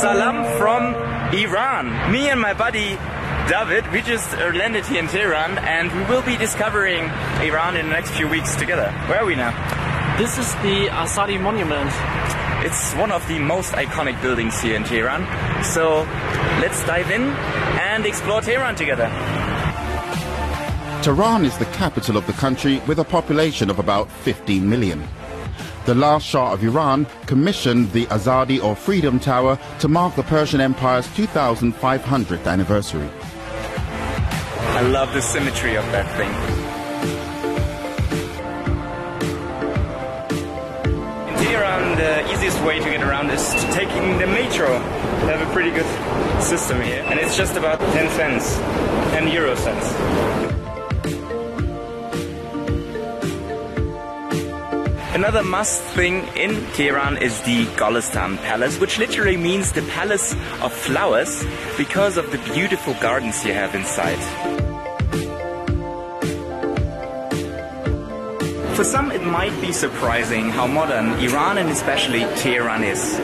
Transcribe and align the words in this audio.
Salam 0.00 0.44
from 0.58 0.94
Iran. 1.34 2.12
Me 2.12 2.28
and 2.28 2.40
my 2.40 2.52
buddy 2.52 2.98
David, 3.48 3.90
we 3.92 4.02
just 4.02 4.34
uh, 4.34 4.50
landed 4.50 4.84
here 4.86 4.98
in 4.98 5.06
Tehran 5.06 5.58
and 5.58 5.92
we 5.92 6.02
will 6.04 6.22
be 6.22 6.36
discovering 6.36 7.04
Iran 7.40 7.76
in 7.76 7.86
the 7.86 7.92
next 7.92 8.10
few 8.10 8.28
weeks 8.28 8.56
together. 8.56 8.90
Where 9.06 9.20
are 9.20 9.26
we 9.26 9.36
now? 9.36 9.52
This 10.18 10.38
is 10.38 10.52
the 10.56 10.88
Azadi 10.88 11.40
Monument. 11.40 11.90
It's 12.64 12.94
one 12.94 13.12
of 13.12 13.26
the 13.28 13.38
most 13.38 13.72
iconic 13.74 14.20
buildings 14.20 14.60
here 14.60 14.74
in 14.74 14.84
Tehran. 14.84 15.22
So 15.62 16.02
let's 16.60 16.84
dive 16.86 17.10
in 17.10 17.22
and 17.22 18.06
explore 18.06 18.40
Tehran 18.40 18.74
together. 18.74 19.08
Tehran 21.02 21.44
is 21.44 21.56
the 21.58 21.66
capital 21.66 22.16
of 22.16 22.26
the 22.26 22.32
country 22.32 22.80
with 22.88 22.98
a 22.98 23.04
population 23.04 23.70
of 23.70 23.78
about 23.78 24.10
15 24.10 24.68
million. 24.68 25.06
The 25.84 25.94
last 25.94 26.24
Shah 26.24 26.54
of 26.54 26.64
Iran 26.64 27.06
commissioned 27.26 27.92
the 27.92 28.06
Azadi 28.06 28.62
or 28.62 28.74
Freedom 28.74 29.20
Tower 29.20 29.58
to 29.80 29.88
mark 29.88 30.16
the 30.16 30.22
Persian 30.22 30.58
Empire's 30.58 31.06
2500th 31.08 32.46
anniversary. 32.46 33.10
I 34.76 34.80
love 34.80 35.12
the 35.12 35.20
symmetry 35.20 35.76
of 35.76 35.84
that 35.92 36.08
thing. 36.16 36.30
In 41.28 41.44
Tehran, 41.44 41.98
the 41.98 42.32
easiest 42.32 42.62
way 42.62 42.78
to 42.78 42.84
get 42.86 43.02
around 43.02 43.28
is 43.28 43.52
to 43.52 43.72
taking 43.72 44.16
the 44.16 44.26
metro. 44.26 44.78
They 45.26 45.36
have 45.36 45.46
a 45.46 45.52
pretty 45.52 45.70
good 45.70 46.42
system 46.42 46.80
here, 46.80 47.04
and 47.08 47.20
it's 47.20 47.36
just 47.36 47.56
about 47.56 47.78
10 47.78 48.10
cents, 48.12 48.56
10 49.12 49.28
euro 49.28 49.54
cents. 49.54 50.63
Another 55.14 55.44
must 55.44 55.80
thing 55.94 56.26
in 56.34 56.66
Tehran 56.72 57.18
is 57.18 57.40
the 57.42 57.66
Golestan 57.76 58.36
Palace, 58.38 58.80
which 58.80 58.98
literally 58.98 59.36
means 59.36 59.70
the 59.70 59.82
palace 59.82 60.32
of 60.60 60.72
flowers 60.72 61.44
because 61.76 62.16
of 62.16 62.32
the 62.32 62.38
beautiful 62.52 62.94
gardens 62.94 63.44
you 63.44 63.52
have 63.52 63.76
inside. 63.76 64.18
For 68.74 68.82
some, 68.82 69.12
it 69.12 69.22
might 69.22 69.54
be 69.60 69.70
surprising 69.70 70.50
how 70.50 70.66
modern 70.66 71.10
Iran 71.20 71.58
and 71.58 71.70
especially 71.70 72.22
Tehran 72.42 72.82
is. 72.82 73.16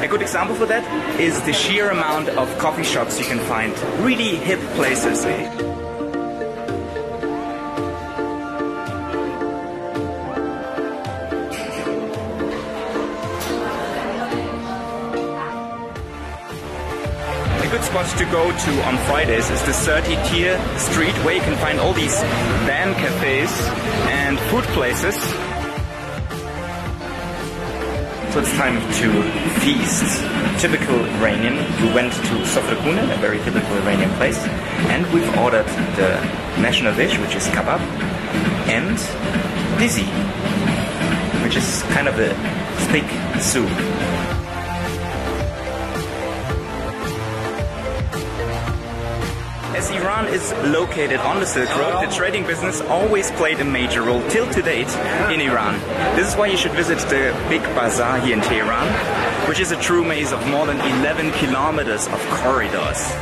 A 0.00 0.06
good 0.08 0.22
example 0.22 0.54
for 0.54 0.66
that 0.66 0.84
is 1.20 1.42
the 1.42 1.52
sheer 1.52 1.90
amount 1.90 2.28
of 2.28 2.56
coffee 2.58 2.84
shops 2.84 3.18
you 3.18 3.24
can 3.24 3.40
find. 3.40 3.76
Really 3.98 4.36
hip 4.36 4.60
places. 4.76 5.24
Eh? 5.24 5.91
Good 17.72 17.84
spot 17.84 18.18
to 18.18 18.24
go 18.26 18.52
to 18.54 18.82
on 18.84 18.98
Fridays 19.06 19.48
is 19.48 19.62
the 19.64 19.72
30 19.72 20.16
Tir 20.28 20.76
Street 20.76 21.14
where 21.24 21.34
you 21.34 21.40
can 21.40 21.56
find 21.56 21.80
all 21.80 21.94
these 21.94 22.20
van 22.68 22.92
cafes 22.92 23.50
and 24.12 24.38
food 24.50 24.64
places. 24.76 25.14
So 28.34 28.40
it's 28.40 28.52
time 28.58 28.76
to 28.76 29.08
feast. 29.60 30.04
Typical 30.60 31.02
Iranian. 31.16 31.56
We 31.80 31.94
went 31.94 32.12
to 32.12 32.34
Sofrakune, 32.44 33.10
a 33.10 33.16
very 33.22 33.38
typical 33.38 33.74
Iranian 33.78 34.10
place, 34.16 34.36
and 34.92 35.10
we've 35.10 35.38
ordered 35.38 35.66
the 35.96 36.20
national 36.60 36.94
dish, 36.94 37.16
which 37.20 37.34
is 37.34 37.46
kebab, 37.56 37.80
and 38.68 38.98
dizi, 39.80 40.04
which 41.42 41.56
is 41.56 41.82
kind 41.94 42.06
of 42.06 42.18
a 42.18 42.34
thick 42.92 43.08
soup. 43.40 44.41
As 49.74 49.90
Iran 49.90 50.28
is 50.28 50.52
located 50.64 51.20
on 51.20 51.40
the 51.40 51.46
Silk 51.46 51.74
Road, 51.76 52.06
the 52.06 52.14
trading 52.14 52.46
business 52.46 52.82
always 52.82 53.30
played 53.32 53.58
a 53.60 53.64
major 53.64 54.02
role 54.02 54.20
till 54.28 54.46
to 54.52 54.60
date 54.60 54.88
in 55.32 55.40
Iran. 55.40 55.80
This 56.14 56.28
is 56.28 56.36
why 56.36 56.46
you 56.48 56.58
should 56.58 56.72
visit 56.72 56.98
the 57.08 57.34
big 57.48 57.62
bazaar 57.74 58.20
here 58.20 58.36
in 58.36 58.42
Tehran, 58.42 58.86
which 59.48 59.60
is 59.60 59.72
a 59.72 59.76
true 59.80 60.04
maze 60.04 60.30
of 60.30 60.46
more 60.48 60.66
than 60.66 60.78
11 61.00 61.32
kilometers 61.32 62.06
of 62.06 62.20
corridors. 62.30 63.12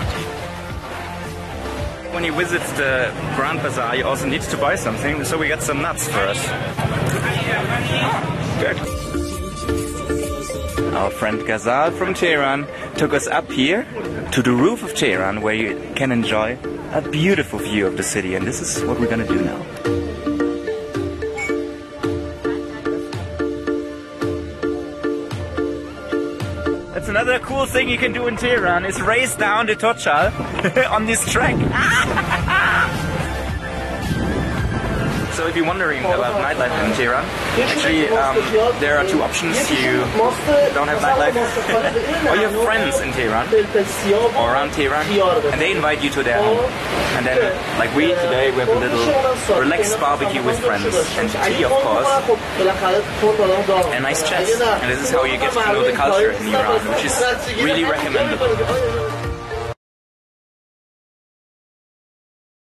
When 2.13 2.25
you 2.25 2.33
visit 2.33 2.63
the 2.77 3.13
Grand 3.37 3.63
Bazaar, 3.63 3.95
you 3.95 4.05
also 4.05 4.27
need 4.27 4.43
to 4.43 4.57
buy 4.57 4.75
something, 4.75 5.25
so 5.25 5.39
we 5.39 5.47
got 5.47 5.63
some 5.63 5.81
nuts 5.81 6.09
first. 6.09 6.45
Ah, 8.03 8.23
good. 8.61 10.20
Our 10.93 11.11
friend 11.11 11.41
Ghazal 11.47 11.93
from 11.93 12.15
Tehran 12.15 12.67
took 12.97 13.15
us 13.15 13.29
up 13.29 13.51
here 13.51 13.87
to 14.33 14.43
the 14.43 14.51
roof 14.51 14.83
of 14.83 14.95
Tehran 14.95 15.41
where 15.41 15.55
you 15.55 15.81
can 15.95 16.11
enjoy 16.11 16.59
a 16.93 17.01
beautiful 17.01 17.61
view 17.61 17.87
of 17.87 17.97
the 17.97 18.03
city 18.03 18.35
and 18.35 18.45
this 18.45 18.61
is 18.61 18.85
what 18.85 18.99
we're 18.99 19.09
gonna 19.09 19.27
do 19.27 19.41
now. 19.41 19.63
That's 26.93 27.09
another 27.09 27.39
cool 27.39 27.67
thing 27.67 27.89
you 27.89 27.97
can 27.97 28.13
do 28.13 28.27
in 28.27 28.37
Tehran 28.37 28.85
is 28.85 29.01
race 29.01 29.37
down 29.37 29.67
the 29.67 29.77
Tochal 29.77 30.91
on 30.91 31.07
this 31.07 31.31
track. 31.33 31.57
So 35.41 35.47
if 35.47 35.57
you're 35.57 35.65
wondering 35.65 36.05
about 36.05 36.37
nightlife 36.37 36.69
in 36.85 36.93
Tehran, 37.01 37.25
actually 37.65 38.09
um, 38.11 38.37
there 38.79 38.99
are 38.99 39.07
two 39.09 39.23
options. 39.23 39.57
You 39.71 40.05
don't 40.77 40.87
have 40.93 41.01
nightlife, 41.01 41.33
or 42.29 42.37
you 42.37 42.45
have 42.47 42.63
friends 42.63 43.01
in 43.01 43.11
Tehran 43.13 43.49
or 44.37 44.53
around 44.53 44.75
Tehran, 44.75 45.09
and 45.09 45.59
they 45.59 45.73
invite 45.73 46.05
you 46.05 46.11
to 46.11 46.23
their 46.23 46.43
home. 46.43 46.69
And 47.17 47.25
then, 47.25 47.57
like 47.79 47.89
we 47.97 48.09
today, 48.09 48.51
we 48.51 48.59
have 48.59 48.69
a 48.69 48.79
little 48.79 49.59
relaxed 49.59 49.99
barbecue 49.99 50.45
with 50.45 50.61
friends 50.61 50.85
and 51.17 51.31
tea, 51.33 51.65
of 51.65 51.73
course, 51.73 52.07
and 53.97 54.05
nice 54.05 54.29
chats. 54.29 54.61
And 54.61 54.93
this 54.93 55.01
is 55.05 55.11
how 55.11 55.25
you 55.25 55.39
get 55.39 55.55
to 55.55 55.73
know 55.73 55.83
the 55.83 55.97
culture 55.97 56.33
in 56.33 56.49
Iran, 56.49 56.87
which 56.87 57.07
is 57.07 57.65
really 57.65 57.85
recommendable. 57.85 59.20